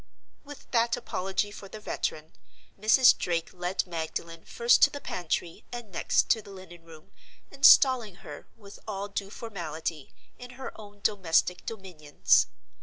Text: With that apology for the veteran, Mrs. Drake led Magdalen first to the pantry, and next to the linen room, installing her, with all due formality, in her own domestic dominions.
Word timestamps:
With 0.43 0.71
that 0.71 0.97
apology 0.97 1.51
for 1.51 1.67
the 1.67 1.79
veteran, 1.79 2.33
Mrs. 2.79 3.15
Drake 3.15 3.51
led 3.53 3.85
Magdalen 3.85 4.43
first 4.45 4.81
to 4.81 4.89
the 4.89 4.99
pantry, 4.99 5.63
and 5.71 5.91
next 5.91 6.27
to 6.29 6.41
the 6.41 6.49
linen 6.49 6.83
room, 6.85 7.11
installing 7.51 8.15
her, 8.25 8.47
with 8.57 8.79
all 8.87 9.07
due 9.09 9.29
formality, 9.29 10.11
in 10.39 10.53
her 10.57 10.75
own 10.75 11.01
domestic 11.01 11.67
dominions. 11.67 12.47